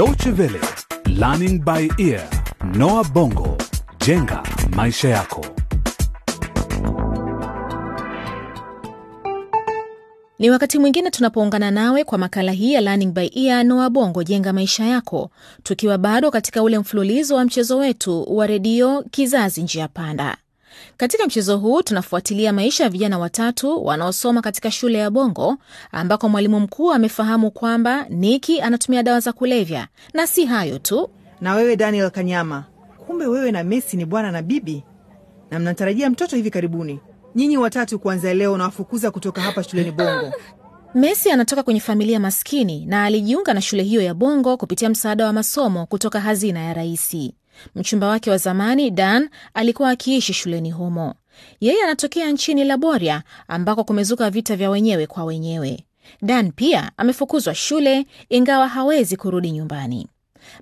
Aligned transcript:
Deutsche 0.00 0.30
Welle, 0.38 0.60
Learning 1.08 1.58
by 1.62 1.86
Ear, 1.98 2.22
Noah 2.74 3.04
Bongo, 3.12 3.58
jenga 4.06 4.42
maisha 4.76 5.08
yako. 5.08 5.46
Ni 10.38 10.50
wakati 10.50 10.78
mwingine 10.78 11.10
tunapoungana 11.10 11.70
nawe 11.70 12.04
kwa 12.04 12.18
makala 12.18 12.52
hii 12.52 12.72
ya 12.72 12.80
Learning 12.80 13.12
by 13.12 13.30
Ear 13.34 13.64
Noah 13.64 13.90
Bongo 13.90 14.22
jenga 14.22 14.52
maisha 14.52 14.84
yako, 14.84 15.30
tukiwa 15.62 15.98
bado 15.98 16.30
katika 16.30 16.62
ule 16.62 16.78
mfululizo 16.78 17.36
wa 17.36 17.44
mchezo 17.44 17.78
wetu 17.78 18.36
wa 18.36 18.46
redio 18.46 19.02
Kizazi 19.10 19.62
Njia 19.62 19.88
Panda. 19.88 20.36
Katika 20.96 21.26
mchezo 21.26 21.58
huu 21.58 21.82
tunafuatilia 21.82 22.52
maisha 22.52 22.84
ya 22.84 22.90
vijana 22.90 23.18
watatu 23.18 23.84
wanaosoma 23.84 24.42
katika 24.42 24.70
shule 24.70 24.98
ya 24.98 25.10
Bongo, 25.10 25.56
ambako 25.92 26.28
mwalimu 26.28 26.60
mkuu 26.60 26.92
amefahamu 26.92 27.50
kwamba 27.50 28.06
Niki 28.08 28.60
anatumia 28.60 29.02
dawa 29.02 29.20
za 29.20 29.32
kulevya, 29.32 29.88
na 30.14 30.26
si 30.26 30.44
hayo 30.46 30.78
tu. 30.78 31.10
Na 31.40 31.54
wewe 31.54 31.76
Daniel 31.76 32.10
Kanyama, 32.10 32.64
kumbe 33.06 33.26
wewe 33.26 33.50
na 33.52 33.64
Messi 33.64 33.96
ni 33.96 34.04
bwana 34.04 34.30
na 34.32 34.42
bibi, 34.42 34.84
na 35.50 35.58
mnatarajia 35.58 36.10
mtoto 36.10 36.36
hivi 36.36 36.50
karibuni. 36.50 37.00
Nyinyi 37.34 37.56
watatu 37.56 37.98
kuanzia 37.98 38.34
leo 38.34 38.52
unawafukuza 38.52 39.10
kutoka 39.10 39.40
hapa 39.40 39.62
shuleni 39.62 39.90
Bongo. 39.90 40.32
Messi 40.94 41.30
anatoka 41.30 41.62
kwenye 41.62 41.80
familia 41.80 42.20
maskini 42.20 42.86
na 42.86 43.04
alijiunga 43.04 43.54
na 43.54 43.60
shule 43.60 43.82
hiyo 43.82 44.02
ya 44.02 44.14
Bongo 44.14 44.56
kupitia 44.56 44.88
msaada 44.90 45.26
wa 45.26 45.32
masomo 45.32 45.86
kutoka 45.86 46.20
hazina 46.20 46.60
ya 46.60 46.74
raisi. 46.74 47.34
Mchumba 47.74 48.06
wake 48.06 48.30
wa 48.30 48.36
zamani 48.38 48.90
Dan 48.90 49.28
alikuwa 49.54 49.90
akiishi 49.90 50.32
shuleni 50.32 50.70
humo. 50.70 51.14
Yeye 51.60 51.82
anatokea 51.84 52.30
nchini 52.30 52.64
Laboria 52.64 53.22
ambako 53.48 53.84
kumezuka 53.84 54.30
vita 54.30 54.56
vya 54.56 54.70
wenyewe 54.70 55.06
kwa 55.06 55.24
wenyewe. 55.24 55.84
Dan 56.22 56.52
pia 56.52 56.92
amefukuzwa 56.96 57.54
shule 57.54 58.06
ingawa 58.28 58.68
hawezi 58.68 59.16
kurudi 59.16 59.50
nyumbani. 59.50 60.08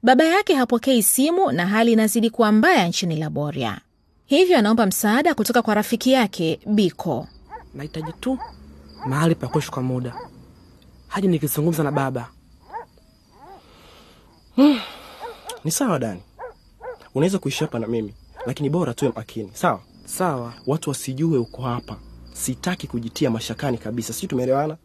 Baba 0.03 0.25
yake 0.25 0.55
hapokei 0.55 1.03
simu 1.03 1.53
na 1.53 1.67
hali 1.67 1.93
inazidi 1.93 2.31
kuwa 2.31 2.53
mbaya 2.53 2.89
nchini 2.89 3.17
Laboria, 3.17 3.79
hivyo 4.27 4.59
anaomba 4.59 4.87
msaada 4.87 5.35
kutoka 5.35 5.63
kwa 5.63 5.75
rafiki 5.75 6.13
yake 6.13 6.61
Biko. 6.67 7.27
Nahitaji 7.75 8.13
tu 8.21 8.39
mahali 9.07 9.35
pa 9.35 9.49
kwa 9.49 9.83
muda 9.83 10.15
hadi 11.09 11.29
nikizungumza 11.29 11.83
na 11.83 11.93
baba. 11.93 12.29
Hmm. 14.57 14.81
Ni 15.65 15.71
sawa 15.71 15.99
Dani, 15.99 16.21
unaweza 17.19 17.39
kuishi 17.39 17.61
hapa 17.65 17.79
na 17.79 17.87
mimi, 17.87 18.15
lakini 18.47 18.71
bora 18.71 18.95
tuwe 18.95 19.13
makini, 19.17 19.51
sawa? 19.53 19.81
Sawa. 20.05 20.53
Watu 20.67 20.91
wasijue 20.91 21.39
uko 21.39 21.63
hapa. 21.63 21.97
Sitaki 22.33 22.87
kujitia 22.87 23.31
mashakani 23.31 23.79
kabisa, 23.79 24.13
sijui 24.13 24.29
tumeelewana? 24.29 24.77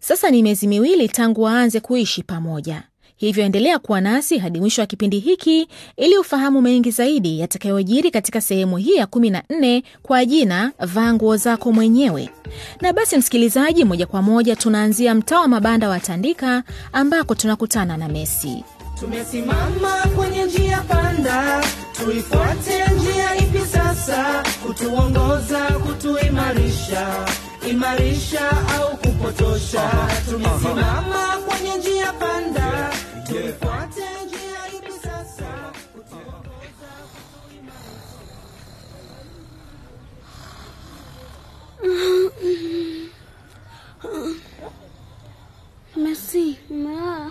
Sasa 0.00 0.30
ni 0.30 0.42
miezi 0.42 0.66
miwili 0.66 1.08
tangu 1.08 1.42
waanze 1.42 1.80
kuishi 1.80 2.22
pamoja, 2.22 2.82
hivyo 3.16 3.44
endelea 3.44 3.78
kuwa 3.78 4.00
nasi 4.00 4.38
hadi 4.38 4.60
mwisho 4.60 4.80
wa 4.82 4.86
kipindi 4.86 5.18
hiki 5.18 5.68
ili 5.96 6.18
ufahamu 6.18 6.62
mengi 6.62 6.90
zaidi 6.90 7.40
yatakayojiri 7.40 8.10
katika 8.10 8.40
sehemu 8.40 8.76
hii 8.76 8.94
ya 8.94 9.06
kumi 9.06 9.30
na 9.30 9.42
nne 9.50 9.82
kwa 10.02 10.24
jina 10.24 10.72
vaa 10.78 11.14
nguo 11.14 11.36
zako 11.36 11.72
mwenyewe. 11.72 12.30
Na 12.80 12.92
basi, 12.92 13.16
msikilizaji, 13.16 13.84
moja 13.84 14.06
kwa 14.06 14.22
moja 14.22 14.56
tunaanzia 14.56 15.14
mtaa 15.14 15.40
wa 15.40 15.48
mabanda 15.48 15.88
wa 15.88 16.00
Tandika 16.00 16.62
ambako 16.92 17.34
tunakutana 17.34 17.96
na 17.96 18.08
Messi. 18.08 18.64
Tumesimama 19.02 19.92
kwenye 20.16 20.44
njia 20.44 20.80
panda, 20.80 21.60
tuifuate 21.92 22.84
njia 22.94 23.36
ipi 23.36 23.58
sasa? 23.72 24.42
Kutuongoza, 24.66 25.58
kutuimarisha, 25.60 27.26
imarisha 27.70 28.50
au 28.76 28.96
kupotosha? 28.96 29.90
Tumesimama 30.30 31.38
kwenye 31.48 31.76
njia 31.76 32.12
panda, 32.12 32.90
tuifuate 33.26 34.02
njia 34.26 34.78
ipi 34.78 34.92
sasa? 35.02 35.72
Messi, 45.96 46.58
ma. 46.70 47.30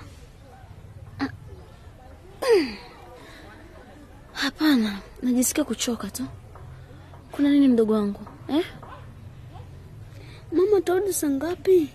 Najisikia 5.42 5.64
kuchoka 5.64 6.10
tu. 6.10 6.24
Kuna 7.32 7.50
nini 7.50 7.68
mdogo 7.68 7.94
wangu 7.94 8.20
eh? 8.48 8.66
Mama 10.52 10.82
tarudi 10.82 11.14
saa 11.14 11.30
ngapi? 11.30 11.90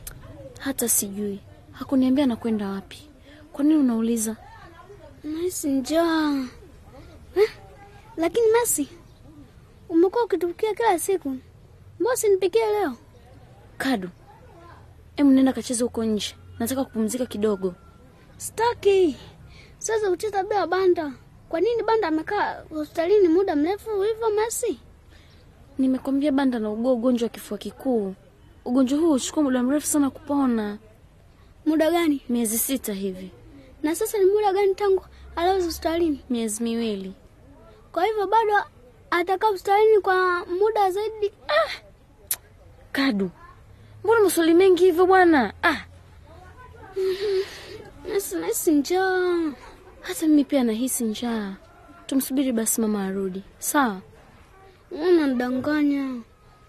Hata 0.58 0.88
sijui, 0.88 1.40
hakuniambia 1.72 2.24
anakwenda 2.24 2.68
wapi. 2.68 3.08
Kwa 3.52 3.64
nini 3.64 3.80
unauliza? 3.80 4.36
Nahisi 5.24 5.68
njaa 5.70 6.44
eh? 7.36 7.50
Lakini 8.16 8.46
masi 8.60 8.88
umekuwa 9.88 10.24
ukitupikia 10.24 10.74
kila 10.74 10.98
siku, 10.98 11.36
mbona 12.00 12.16
sinipikie 12.16 12.66
leo? 12.66 12.96
Kadu, 13.78 14.08
em, 15.16 15.30
nenda 15.32 15.52
kacheza 15.52 15.84
huko 15.84 16.04
nje, 16.04 16.34
nataka 16.58 16.84
kupumzika 16.84 17.26
kidogo. 17.26 17.74
Staki 18.36 19.16
sasa 19.78 20.10
kucheza 20.10 20.44
bila 20.44 20.66
banda. 20.66 21.12
Kwa 21.48 21.60
nini 21.60 21.82
banda 21.82 22.08
amekaa 22.08 22.62
hospitalini 22.70 23.28
muda 23.28 23.56
mrefu 23.56 24.02
hivyo 24.02 24.30
Mercy? 24.30 24.78
Nimekwambia 25.78 26.32
banda 26.32 26.58
na 26.58 26.70
ugua 26.70 26.92
ugonjwa 26.92 27.26
wa 27.26 27.30
kifua 27.30 27.58
kikuu. 27.58 28.14
Ugonjwa 28.64 28.98
huu 28.98 29.08
huchukua 29.12 29.42
muda 29.42 29.62
mrefu 29.62 29.86
sana 29.86 30.10
kupona. 30.10 30.78
Muda 31.66 31.90
gani? 31.90 32.22
Miezi 32.28 32.58
sita 32.58 32.92
hivi. 32.92 33.30
Na 33.82 33.94
sasa 33.94 34.18
ni 34.18 34.24
muda 34.24 34.52
gani 34.52 34.74
tangu 34.74 35.04
alazwe 35.36 35.64
hospitalini? 35.64 36.20
Miezi 36.30 36.62
miwili. 36.62 37.12
Kwa 37.92 38.04
hivyo 38.04 38.26
bado 38.26 38.52
atakaa 39.10 39.46
hospitalini 39.46 40.00
kwa 40.00 40.46
muda 40.46 40.90
zaidi. 40.90 41.32
Ah! 41.48 41.70
Kadu, 42.92 43.30
mbona 44.04 44.20
maswali 44.20 44.54
mengi 44.54 44.84
hivyo 44.84 45.06
bwana? 45.06 45.52
Ah! 45.62 45.76
Nasi 48.08 48.36
nahisi 48.36 48.72
njaa. 48.72 49.52
Hata 50.06 50.26
mimi 50.28 50.44
pia 50.44 50.64
nahisi 50.64 51.04
njaa. 51.04 51.54
Tumsubiri 52.06 52.52
basi 52.52 52.80
mama 52.80 53.04
arudi, 53.06 53.42
sawa? 53.58 54.00
Unanidanganya. 54.90 56.20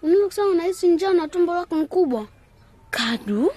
Unaweza 0.02 0.26
kusema 0.26 0.48
unahisi 0.48 0.88
njaa 0.88 1.12
na 1.12 1.28
tumbo 1.28 1.54
lako 1.54 1.74
mkubwa. 1.76 2.26
Kadu, 2.90 3.52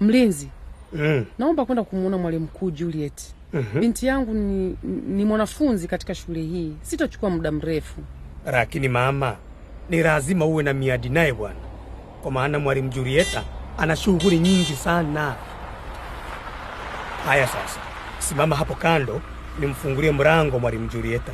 Mlinzi, 0.00 0.48
Mm. 0.92 1.24
naomba 1.38 1.64
kwenda 1.64 1.84
kumwona 1.84 2.18
mwalimu 2.18 2.44
mkuu 2.44 2.70
Juliet. 2.70 3.34
Mhm. 3.54 3.80
Binti 3.80 4.06
yangu 4.06 4.34
ni, 4.34 4.76
ni 5.08 5.24
mwanafunzi 5.24 5.88
katika 5.88 6.14
shule 6.14 6.40
hii, 6.42 6.72
sitachukua 6.82 7.30
muda 7.30 7.52
mrefu. 7.52 8.00
Lakini 8.46 8.88
mama, 8.88 9.36
ni 9.90 10.02
lazima 10.02 10.44
uwe 10.44 10.62
na 10.62 10.72
miadi 10.72 11.08
naye 11.08 11.32
bwana, 11.32 11.54
kwa 12.22 12.30
maana 12.30 12.58
mwalimu 12.58 12.88
Julieta 12.88 13.42
ana 13.78 13.96
shughuli 13.96 14.38
nyingi 14.38 14.72
sana. 14.76 15.34
Haya 17.26 17.46
sasa, 17.46 17.80
simama 18.18 18.56
hapo 18.56 18.74
kando, 18.74 19.20
nimfungulie 19.60 20.12
mlango 20.12 20.58
mwalimu 20.58 20.88
Julieta. 20.88 21.32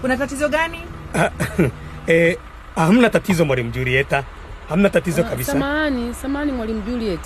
Kuna 0.00 0.16
tatizo 0.16 0.48
gani? 0.48 0.78
E, 2.08 2.38
hamna 2.74 3.10
tatizo 3.10 3.44
mwalimu 3.44 3.70
Julieta, 3.70 4.24
hamna 4.68 4.90
tatizo 4.90 5.20
Ah, 5.22 5.24
kabisa. 5.24 5.52
Samahani, 5.52 6.14
samahani 6.14 6.52
mwalimu 6.52 6.80
Juliet, 6.82 7.20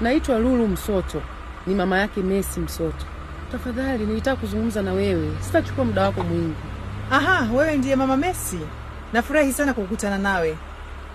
naitwa 0.00 0.38
Lulu 0.38 0.68
Msoto, 0.68 1.22
ni 1.66 1.74
mama 1.74 1.98
yake 1.98 2.20
Messi 2.22 2.60
Msoto. 2.60 3.06
Tafadhali, 3.52 4.06
nilitaka 4.06 4.36
kuzungumza 4.40 4.82
na 4.82 4.92
wewe, 4.92 5.30
sitachukua 5.40 5.84
muda 5.84 6.02
wako 6.02 6.22
mwingi. 6.22 6.54
Aha, 7.10 7.48
wewe 7.54 7.76
ndiye 7.76 7.96
mama 7.96 8.16
Messi. 8.16 8.58
Nafurahi 9.12 9.52
sana 9.52 9.74
kukutana 9.74 10.18
nawe. 10.18 10.56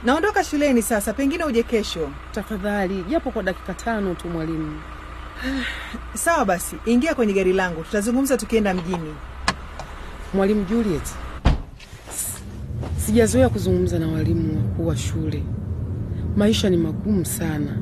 Naondoka 0.03 0.43
shuleni 0.43 0.81
sasa, 0.81 1.13
pengine 1.13 1.43
uje 1.43 1.63
kesho. 1.63 2.09
Tafadhali, 2.31 3.03
japo 3.09 3.31
kwa 3.31 3.43
dakika 3.43 3.73
tano 3.73 4.13
tu 4.15 4.27
mwalimu. 4.29 4.81
Sawa 6.13 6.45
basi, 6.45 6.75
ingia 6.85 7.15
kwenye 7.15 7.33
gari 7.33 7.53
langu, 7.53 7.83
tutazungumza 7.83 8.37
tukienda 8.37 8.73
mjini. 8.73 9.15
Mwalimu 10.33 10.63
Juliet, 10.65 11.07
sijazoea 12.97 13.49
kuzungumza 13.49 13.99
na 13.99 14.07
walimu 14.07 14.57
wakuu 14.57 14.87
wa 14.87 14.97
shule. 14.97 15.43
Maisha 16.35 16.69
ni 16.69 16.77
magumu 16.77 17.25
sana. 17.25 17.77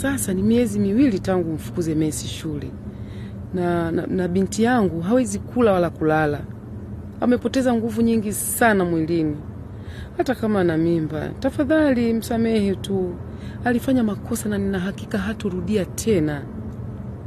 Sasa 0.00 0.34
ni 0.34 0.42
miezi 0.42 0.78
miwili 0.78 1.18
tangu 1.20 1.52
mfukuze 1.52 1.94
Messi 1.94 2.28
shule 2.28 2.70
na, 3.54 3.90
na, 3.92 4.06
na 4.06 4.28
binti 4.28 4.62
yangu 4.62 5.00
hawezi 5.00 5.38
kula 5.38 5.72
wala 5.72 5.90
kulala. 5.90 6.40
Amepoteza 7.20 7.74
nguvu 7.74 8.02
nyingi 8.02 8.32
sana 8.32 8.84
mwilini, 8.84 9.36
hata 10.16 10.34
kama 10.34 10.60
ana 10.60 10.76
mimba. 10.76 11.28
Tafadhali 11.28 12.12
msamehe 12.14 12.74
tu, 12.74 13.14
alifanya 13.64 14.04
makosa 14.04 14.48
na 14.48 14.58
nina 14.58 14.78
hakika 14.78 15.18
haturudia 15.18 15.84
tena. 15.84 16.42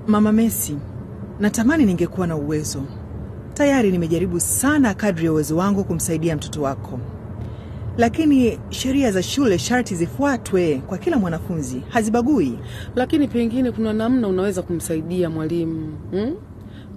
Mama 0.07 0.31
Messi, 0.31 0.77
natamani 1.39 1.85
ningekuwa 1.85 2.27
na 2.27 2.35
uwezo. 2.35 2.83
Tayari 3.53 3.91
nimejaribu 3.91 4.39
sana 4.39 4.93
kadri 4.93 5.25
ya 5.25 5.31
uwezo 5.31 5.57
wangu 5.57 5.83
kumsaidia 5.83 6.35
mtoto 6.35 6.61
wako, 6.61 6.99
lakini 7.99 8.59
sheria 8.69 9.11
za 9.11 9.23
shule 9.23 9.57
sharti 9.57 9.95
zifuatwe 9.95 10.81
kwa 10.87 10.97
kila 10.97 11.17
mwanafunzi, 11.17 11.81
hazibagui. 11.89 12.59
Lakini 12.95 13.27
pengine 13.27 13.71
kuna 13.71 13.93
namna 13.93 14.27
unaweza 14.27 14.61
kumsaidia 14.61 15.29
mwalimu 15.29 15.97
hmm? 16.11 16.35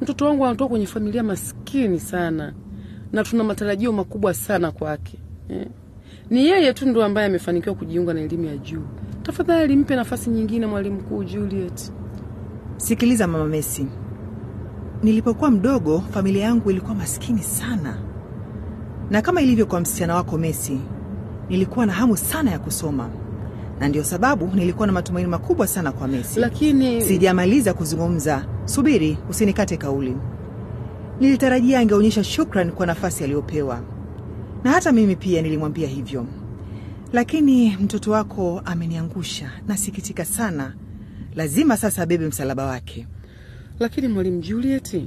Mtoto 0.00 0.24
wangu 0.24 0.46
anatoka 0.46 0.68
kwenye 0.68 0.86
familia 0.86 1.22
maskini 1.22 2.00
sana 2.00 2.54
na 3.12 3.24
tuna 3.24 3.44
matarajio 3.44 3.92
makubwa 3.92 4.34
sana 4.34 4.70
kwake 4.70 5.18
eh. 5.48 5.66
Ni 6.30 6.46
yeye 6.46 6.72
tu 6.72 6.88
ndo 6.88 7.04
ambaye 7.04 7.26
amefanikiwa 7.26 7.74
kujiunga 7.74 8.14
na 8.14 8.20
elimu 8.20 8.44
ya 8.44 8.56
juu. 8.56 8.82
Tafadhali 9.22 9.76
mpe 9.76 9.96
nafasi 9.96 10.30
nyingine, 10.30 10.66
mwalimu 10.66 10.96
mkuu 11.00 11.24
Juliet. 11.24 11.92
Sikiliza 12.76 13.26
Mama 13.26 13.44
Messi, 13.44 13.86
nilipokuwa 15.02 15.50
mdogo 15.50 16.00
familia 16.00 16.44
yangu 16.44 16.70
ilikuwa 16.70 16.94
maskini 16.94 17.42
sana, 17.42 17.98
na 19.10 19.22
kama 19.22 19.42
ilivyo 19.42 19.66
kwa 19.66 19.80
msichana 19.80 20.14
wako 20.14 20.38
Messi, 20.38 20.80
nilikuwa 21.48 21.86
na 21.86 21.92
hamu 21.92 22.16
sana 22.16 22.50
ya 22.50 22.58
kusoma, 22.58 23.10
na 23.80 23.88
ndio 23.88 24.04
sababu 24.04 24.46
nilikuwa 24.54 24.86
na 24.86 24.92
matumaini 24.92 25.28
makubwa 25.28 25.66
sana 25.66 25.92
kwa 25.92 26.08
Messi. 26.08 26.40
Lakini 26.40 27.02
Sijamaliza 27.02 27.74
kuzungumza, 27.74 28.44
subiri, 28.64 29.18
usinikate 29.30 29.76
kauli. 29.76 30.16
Nilitarajia 31.20 31.78
angeonyesha 31.80 32.24
shukran 32.24 32.72
kwa 32.72 32.86
nafasi 32.86 33.24
aliyopewa, 33.24 33.80
na 34.64 34.70
hata 34.70 34.92
mimi 34.92 35.16
pia 35.16 35.42
nilimwambia 35.42 35.88
hivyo, 35.88 36.26
lakini 37.12 37.76
mtoto 37.76 38.10
wako 38.10 38.62
ameniangusha. 38.64 39.50
Nasikitika 39.68 40.24
sana, 40.24 40.74
lazima 41.36 41.76
sasa 41.76 42.02
abebe 42.02 42.26
msalaba 42.26 42.66
wake. 42.66 43.06
lakini 43.80 44.08
mwalimu 44.08 44.40
Juliet, 44.40 45.02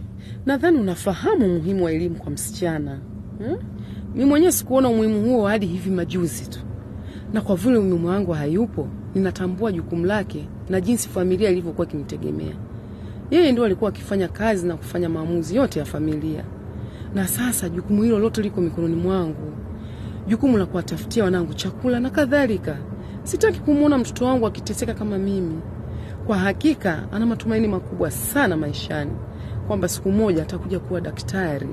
nadhani 0.45 0.77
unafahamu 0.79 1.45
umuhimu 1.45 1.85
wa 1.85 1.91
elimu 1.91 2.15
kwa 2.15 2.31
msichana 2.31 2.99
hmm? 3.37 3.57
Mi 4.15 4.25
mwenyewe 4.25 4.51
sikuona 4.51 4.89
umuhimu 4.89 5.21
huo 5.21 5.47
hadi 5.47 5.65
hivi 5.65 5.89
majuzi 5.89 6.45
tu, 6.49 6.59
na 7.33 7.41
kwa 7.41 7.55
vile 7.55 7.77
umuhimu 7.77 8.07
wangu 8.07 8.31
hayupo, 8.31 8.87
ninatambua 9.15 9.71
jukumu 9.71 10.05
lake 10.05 10.47
na 10.69 10.81
jinsi 10.81 11.09
familia 11.09 11.49
ilivyokuwa 11.49 11.87
ikinitegemea. 11.87 12.55
Yeye 13.31 13.51
ndio 13.51 13.65
alikuwa 13.65 13.89
akifanya 13.89 14.27
kazi 14.27 14.67
na 14.67 14.77
kufanya 14.77 15.09
maamuzi 15.09 15.55
yote 15.55 15.79
ya 15.79 15.85
familia, 15.85 16.43
na 17.15 17.27
sasa 17.27 17.69
jukumu 17.69 18.03
hilo 18.03 18.19
lote 18.19 18.41
liko 18.41 18.61
mikononi 18.61 18.95
mwangu, 18.95 19.53
jukumu 20.27 20.57
la 20.57 20.65
kuwatafutia 20.65 21.23
wanangu 21.23 21.53
chakula 21.53 21.99
na 21.99 22.09
kadhalika. 22.09 22.77
Sitaki 23.23 23.59
kumwona 23.59 23.97
mtoto 23.97 24.25
wangu 24.25 24.47
akiteseka 24.47 24.93
kama 24.93 25.17
mimi. 25.17 25.59
Kwa 26.27 26.37
hakika 26.37 27.11
ana 27.11 27.25
matumaini 27.25 27.67
makubwa 27.67 28.11
sana 28.11 28.57
maishani, 28.57 29.11
kwamba 29.67 29.87
siku 29.87 30.11
moja 30.11 30.41
atakuja 30.41 30.79
kuwa 30.79 31.01
daktari. 31.01 31.67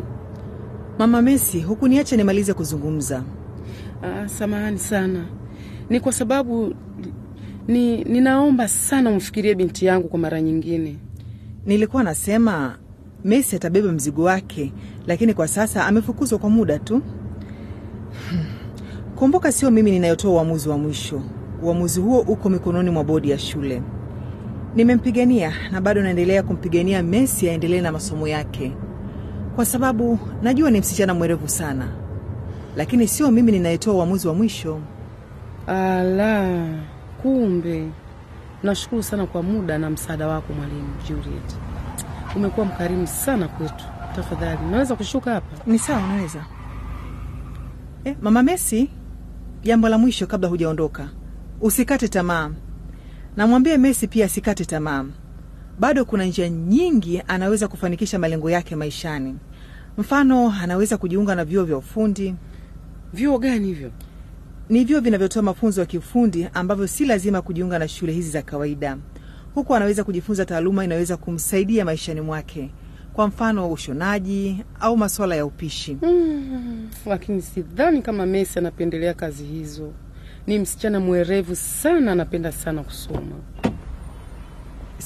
Mama 0.99 1.23
Messi, 1.23 1.61
hukuniacha 1.61 2.17
nimalize 2.17 2.55
kuzungumza. 2.55 3.23
Ah, 4.03 4.29
samahani 4.29 4.79
sana, 4.79 5.25
ni 5.91 6.01
kwa 6.01 6.13
sababu 6.13 6.75
ni, 7.69 8.05
ninaomba 8.05 8.69
sana 8.69 9.11
umfikirie 9.11 9.55
binti 9.55 9.87
yangu 9.87 10.09
kwa 10.09 10.19
mara 10.19 10.41
nyingine. 10.43 10.97
Nilikuwa 11.67 12.03
nasema 12.03 12.79
Messi 13.25 13.57
atabeba 13.57 13.93
mzigo 13.93 14.23
wake, 14.23 14.73
lakini 15.07 15.35
kwa 15.35 15.49
sasa 15.49 15.87
amefukuzwa 15.87 16.39
kwa 16.39 16.51
muda 16.51 16.79
tu. 16.79 17.03
Kumbuka, 19.17 19.53
sio 19.53 19.71
mimi 19.71 19.91
ninayotoa 19.91 20.33
uamuzi 20.33 20.69
wa 20.69 20.79
mwisho. 20.79 21.23
Uamuzi 21.63 22.01
huo 22.01 22.21
uko 22.21 22.49
mikononi 22.51 22.91
mwa 22.91 23.05
bodi 23.05 23.31
ya 23.31 23.39
shule. 23.39 23.83
Nimempigania 24.75 25.53
na 25.73 25.81
bado 25.81 26.03
naendelea 26.03 26.43
kumpigania 26.43 27.03
Messi 27.03 27.49
aendelee 27.49 27.81
na 27.81 27.93
masomo 27.93 28.29
yake, 28.29 28.73
kwa 29.57 29.65
sababu 29.65 30.19
najua 30.43 30.71
ni 30.71 30.81
msichana 30.81 31.15
mwerevu 31.15 31.49
sana, 31.49 31.89
lakini 32.77 33.09
sio 33.09 33.31
mimi 33.31 33.53
ninayetoa 33.53 33.95
uamuzi 33.95 34.29
wa 34.29 34.35
mwisho. 34.35 34.81
Ala, 35.67 36.65
kumbe. 37.23 37.89
Nashukuru 38.63 39.03
sana 39.03 39.27
kwa 39.27 39.43
muda 39.43 39.79
na 39.79 39.91
msaada 39.91 40.29
wako 40.29 40.53
mwalimu 40.53 40.89
Juliet, 41.09 41.57
umekuwa 42.37 42.67
mkarimu 42.67 43.07
sana 43.07 43.49
kwetu. 43.49 43.85
Tafadhali 44.17 44.59
naweza 44.71 44.97
kushuka 44.97 45.33
hapa? 45.35 45.57
Ni 45.67 45.79
sawa, 45.79 46.01
naweza. 46.07 46.45
Eh, 48.05 48.17
Mama 48.23 48.43
Messi, 48.43 48.91
jambo 49.63 49.89
la 49.89 49.99
mwisho 49.99 50.27
kabla 50.27 50.49
hujaondoka, 50.49 51.09
usikate 51.61 52.09
tamaa. 52.09 52.51
Namwambie 53.37 53.79
Messi 53.79 54.09
pia 54.09 54.27
asikate 54.27 54.65
tamaa. 54.65 55.05
Bado 55.79 56.05
kuna 56.05 56.25
njia 56.25 56.49
nyingi 56.49 57.23
anaweza 57.29 57.69
kufanikisha 57.69 58.19
malengo 58.19 58.51
yake 58.51 58.77
maishani. 58.77 59.37
Mfano, 59.99 60.55
anaweza 60.63 60.97
kujiunga 60.99 61.35
na 61.35 61.45
vyuo 61.45 61.65
vya 61.65 61.77
ufundi. 61.77 62.35
Vyuo 63.15 63.39
gani 63.39 63.67
hivyo? 63.67 63.91
Ni 64.69 64.85
vyuo 64.85 65.01
vinavyotoa 65.01 65.43
mafunzo 65.43 65.81
ya 65.81 65.87
kiufundi 65.87 66.49
ambavyo 66.55 66.87
si 66.87 67.05
lazima 67.07 67.43
kujiunga 67.43 67.79
na 67.79 67.89
shule 67.89 68.13
hizi 68.13 68.31
za 68.31 68.43
kawaida. 68.43 68.99
Huku 69.55 69.75
anaweza 69.75 70.05
kujifunza 70.05 70.45
taaluma 70.45 70.85
inaweza 70.85 71.17
kumsaidia 71.17 71.85
maishani 71.85 72.21
mwake, 72.21 72.71
kwa 73.13 73.27
mfano 73.29 73.73
ushonaji 73.73 74.65
au 74.81 74.97
masuala 74.97 75.35
ya 75.37 75.47
upishi. 75.47 75.97
Mm, 76.03 76.89
lakini 77.07 77.43
sidhani 77.43 78.03
kama 78.03 78.27
Messi 78.27 78.59
anapendelea 78.59 79.15
kazi 79.15 79.45
hizo. 79.45 79.93
Ni 80.47 80.59
msichana 80.59 81.01
mwerevu 81.01 81.57
sana, 81.57 82.13
anapenda 82.13 82.53
sana 82.53 82.83
kusoma. 82.83 83.37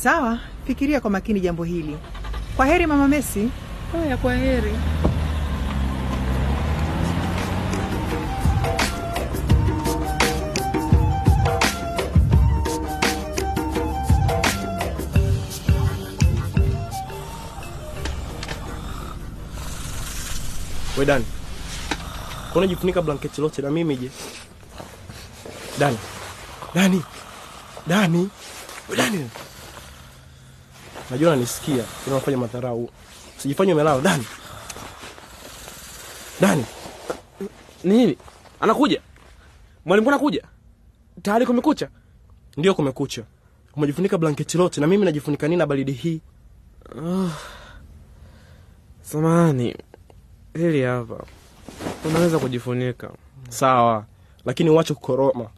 Sawa, 0.02 0.38
fikiria 0.66 1.00
kwa 1.00 1.10
makini 1.10 1.40
jambo 1.40 1.64
hili. 1.64 1.96
Kwa 2.56 2.66
heri 2.66 2.87
Mama 2.87 3.08
Messi. 3.08 3.48
Haya, 3.93 4.16
kwa 4.16 4.34
heri. 4.34 4.72
We 20.99 21.04
Dani, 21.04 21.25
kuna 22.52 22.66
jifunika 22.66 23.02
blanketi 23.02 23.40
lote 23.40 23.62
na 23.62 23.70
mimi 23.70 23.96
je? 23.96 24.10
Dani, 25.78 25.99
Dani, 26.75 27.02
Dani, 27.87 28.31
we 28.88 28.96
Dani, 28.96 29.31
najua 31.10 31.30
nanisikia, 31.30 31.75
ila 31.75 31.84
unafanya 32.16 32.36
madharau. 32.38 32.90
Sijifanye 33.36 33.72
umelala. 33.72 34.00
Dani, 34.00 34.25
Dani, 36.40 36.64
Nini? 37.84 38.18
Anakuja? 38.60 39.00
Mwalimu 39.84 40.08
anakuja? 40.08 40.42
Tayari 41.22 41.46
kumekucha? 41.46 41.88
ndio 42.56 42.75
kumekucha. 42.75 43.22
Umejifunika 43.76 44.18
blanketi 44.18 44.58
lote 44.58 44.80
na 44.80 44.86
mimi 44.86 45.04
najifunika 45.04 45.48
nini 45.48 45.56
na 45.58 45.66
baridi 45.66 45.92
hii? 45.92 46.20
Samahani. 49.02 49.76
Hili 50.54 50.82
hapa. 50.82 51.25
Unaweza 52.04 52.38
kujifunika. 52.38 53.10
Sawa, 53.48 54.04
lakini 54.44 54.70
uache 54.70 54.94
kukoroma. 54.94 55.50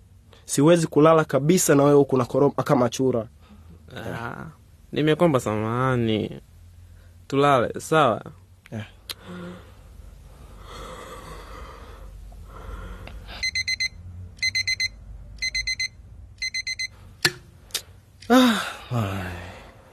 Siwezi 0.44 0.86
kulala 0.86 1.24
kabisa 1.24 1.74
na 1.74 1.82
wewe 1.82 1.96
huku 1.96 2.14
unakoroma 2.14 2.62
kama 2.62 2.88
chura. 2.88 3.26
Ah, 3.96 4.44
nimekomba 4.92 5.40
samahani. 5.40 6.40
Tulale, 7.28 7.80
sawa? 7.80 8.23
Eh. 8.73 8.85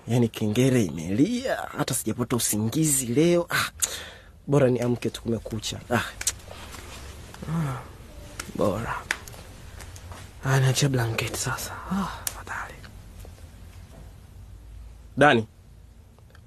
Yaani 0.08 0.28
kengere 0.28 0.84
imelia, 0.84 1.56
hata 1.78 1.94
sijapata 1.94 2.36
usingizi 2.36 3.06
leo. 3.06 3.48
Ah, 3.50 3.70
bora 4.48 4.70
niamke 4.70 5.10
tu, 5.10 5.22
kumekucha. 5.22 5.80
Ah, 5.92 6.04
Bora. 8.56 8.96
Ah, 10.46 10.60
niachie 10.60 10.90
blanketi 10.90 11.38
sasa. 11.38 11.72
Ah. 11.92 12.12
Dani, 15.17 15.48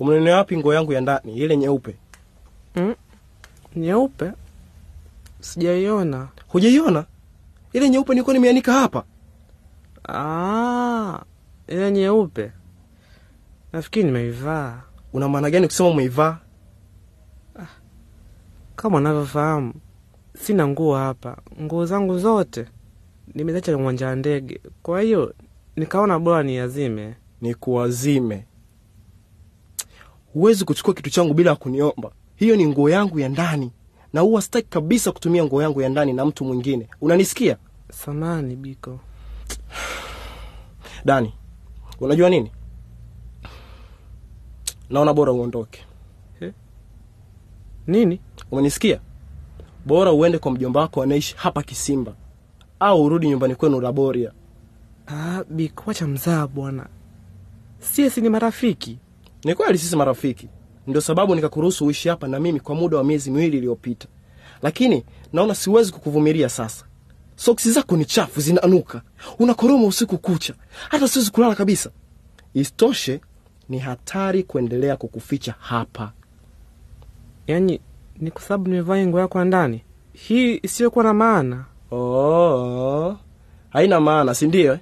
umenunua 0.00 0.36
wapi 0.36 0.56
nguo 0.56 0.74
yangu 0.74 0.92
ya 0.92 1.00
ndani 1.00 1.34
ile 1.36 1.56
nyeupe? 1.56 1.94
Mm. 2.76 2.94
Nyeupe? 3.76 4.32
Sijaiona. 5.40 6.28
Hujaiona 6.48 7.04
ile 7.72 7.90
nyeupe? 7.90 8.12
Nilikuwa 8.12 8.34
nimeanika 8.34 8.72
hapa. 8.72 9.04
Ah, 10.08 11.20
ile 11.68 11.90
nyeupe. 11.90 12.52
Nafikiri 13.72 14.04
nimeivaa. 14.04 14.82
Una 15.12 15.28
maana 15.28 15.50
gani 15.50 15.66
kusema 15.66 15.88
umeivaa? 15.88 16.38
Kama 18.76 18.96
unavyofahamu, 18.96 19.74
sina 20.42 20.68
nguo 20.68 20.96
hapa. 20.96 21.36
Nguo 21.62 21.86
zangu 21.86 22.18
zote 22.18 22.66
nimeziacha 23.34 23.76
uwanja 23.76 24.06
wa 24.06 24.16
ndege, 24.16 24.60
kwa 24.82 25.00
hiyo 25.02 25.34
nikaona 25.76 26.18
bora 26.18 26.42
niazime. 26.42 27.14
Ni 27.40 27.54
kuwazime. 27.54 28.44
Huwezi 30.32 30.64
kuchukua 30.64 30.94
kitu 30.94 31.10
changu 31.10 31.34
bila 31.34 31.50
ya 31.50 31.56
kuniomba. 31.56 32.10
Hiyo 32.36 32.56
ni 32.56 32.66
nguo 32.66 32.90
yangu 32.90 33.18
ya 33.20 33.28
ndani, 33.28 33.72
na 34.12 34.20
huwa 34.20 34.42
sitaki 34.42 34.68
kabisa 34.68 35.12
kutumia 35.12 35.44
nguo 35.44 35.62
yangu 35.62 35.82
ya 35.82 35.88
ndani 35.88 36.12
na 36.12 36.24
mtu 36.24 36.44
mwingine. 36.44 36.88
Unanisikia 37.00 37.56
Samani 37.92 38.56
Biko. 38.56 39.00
Dani? 41.04 41.34
Unajua 42.00 42.30
nini, 42.30 42.52
naona 44.90 45.14
bora 45.14 45.32
uondoke. 45.32 45.84
Nini? 47.86 48.20
Umenisikia? 48.50 49.00
Bora 49.86 50.12
uende 50.12 50.38
kwa 50.38 50.52
mjomba 50.52 50.80
wako 50.80 51.02
anaishi 51.02 51.34
hapa 51.38 51.62
Kisimba, 51.62 52.14
au 52.80 53.04
urudi 53.04 53.28
nyumbani 53.28 53.54
kwenu 53.54 53.80
Laboria. 53.80 54.32
Ah, 55.06 55.44
Biko, 55.50 55.82
wacha 55.86 56.06
mzaa 56.06 56.46
bwana. 56.46 56.86
siesi 57.80 58.20
ni 58.20 58.28
marafiki. 58.28 58.98
Ni 59.48 59.54
kweli 59.54 59.78
sisi 59.78 59.96
marafiki, 59.96 60.48
ndio 60.86 61.00
sababu 61.00 61.34
nikakuruhusu 61.34 61.86
uishi 61.86 62.08
hapa 62.08 62.28
na 62.28 62.40
mimi 62.40 62.60
kwa 62.60 62.74
muda 62.74 62.96
wa 62.96 63.04
miezi 63.04 63.30
miwili 63.30 63.56
iliyopita, 63.58 64.08
lakini 64.62 65.04
naona 65.32 65.54
siwezi 65.54 65.92
kukuvumilia 65.92 66.48
sasa. 66.48 66.84
Soksi 67.36 67.72
zako 67.72 67.96
ni 67.96 68.04
chafu, 68.04 68.40
zinanuka, 68.40 69.02
unakoroma 69.38 69.86
usiku 69.86 70.18
kucha, 70.18 70.54
hata 70.88 71.08
siwezi 71.08 71.30
kulala 71.30 71.54
kabisa. 71.54 71.90
Isitoshe, 72.54 73.20
ni 73.68 73.78
hatari 73.78 74.42
kuendelea 74.42 74.96
kukuficha 74.96 75.54
hapa. 75.58 76.12
Yaani 77.46 77.80
ni 78.18 78.30
kwa 78.30 78.42
sababu 78.42 78.70
nimevaa 78.70 79.06
nguo 79.06 79.20
yako 79.20 79.44
ndani. 79.44 79.82
Hii 80.12 80.60
isiyokuwa 80.62 81.04
na 81.04 81.14
maana. 81.14 81.64
Oh, 81.90 83.16
haina 83.70 84.00
maana, 84.00 84.34
si 84.34 84.46
ndio? 84.46 84.72
eh? 84.72 84.78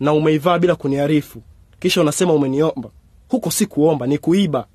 Na 0.00 0.12
umeivaa 0.12 0.58
bila 0.58 0.74
kuniarifu, 0.76 1.42
kisha 1.80 2.00
unasema 2.00 2.32
umeniomba. 2.32 2.90
Huko 3.28 3.50
si 3.50 3.66
kuomba, 3.66 4.06
ni 4.06 4.18
kuiba. 4.18 4.66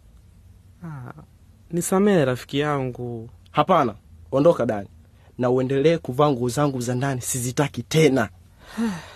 Ah, 0.84 1.14
nisamehe 1.72 2.26
rafiki 2.26 2.60
yangu. 2.60 3.30
Hapana, 3.52 3.96
ondoka 4.32 4.66
Dani, 4.66 4.88
na 5.38 5.50
uendelee 5.50 5.98
kuvaa 5.98 6.32
nguo 6.32 6.50
zangu 6.50 6.82
za 6.82 6.96
ndani, 6.96 7.22
sizitaki 7.22 7.84
tena. 7.84 8.30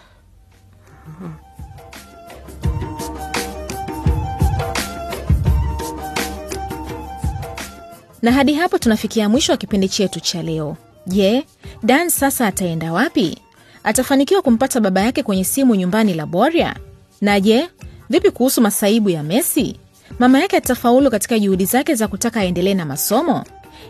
Na 8.22 8.32
hadi 8.32 8.54
hapo 8.54 8.78
tunafikia 8.78 9.30
mwisho 9.30 9.52
wa 9.52 9.58
kipindi 9.58 9.90
chetu 9.90 10.20
cha 10.20 10.42
leo. 10.44 10.78
Je, 11.08 11.46
Dan 11.84 12.10
sasa 12.10 12.48
ataenda 12.48 12.94
wapi? 12.94 13.38
Atafanikiwa 13.84 14.42
kumpata 14.42 14.80
baba 14.80 15.02
yake 15.02 15.24
kwenye 15.24 15.44
simu 15.44 15.76
nyumbani 15.76 16.14
Laboria? 16.14 16.76
Na 17.22 17.40
je, 17.40 17.70
vipi 18.10 18.32
kuhusu 18.32 18.62
masaibu 18.62 19.10
ya 19.10 19.24
Messi? 19.24 19.76
Mama 20.20 20.40
yake 20.40 20.58
atafaulu 20.58 21.12
katika 21.12 21.40
juhudi 21.40 21.66
zake 21.66 21.96
za 21.96 22.08
kutaka 22.08 22.40
aendelee 22.40 22.74
na 22.74 22.86
masomo? 22.86 23.44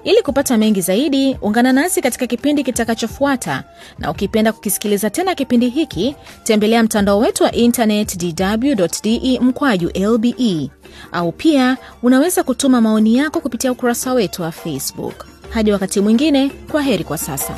Ili 0.03 0.21
kupata 0.21 0.57
mengi 0.57 0.81
zaidi, 0.81 1.37
ungana 1.41 1.73
nasi 1.73 2.01
katika 2.01 2.27
kipindi 2.27 2.63
kitakachofuata, 2.63 3.63
na 3.99 4.11
ukipenda 4.11 4.53
kukisikiliza 4.53 5.09
tena 5.09 5.35
kipindi 5.35 5.69
hiki, 5.69 6.15
tembelea 6.43 6.83
mtandao 6.83 7.19
wetu 7.19 7.43
wa 7.43 7.51
internet 7.51 8.17
dw.de 8.17 9.39
mkwaju 9.41 9.89
lbe, 9.95 10.69
au 11.11 11.31
pia 11.31 11.77
unaweza 12.03 12.43
kutuma 12.43 12.81
maoni 12.81 13.15
yako 13.17 13.39
kupitia 13.39 13.71
ukurasa 13.71 14.13
wetu 14.13 14.41
wa 14.41 14.51
Facebook. 14.51 15.25
Hadi 15.49 15.71
wakati 15.71 16.01
mwingine, 16.01 16.49
kwa 16.71 16.81
heri 16.81 17.03
kwa 17.03 17.17
sasa. 17.17 17.53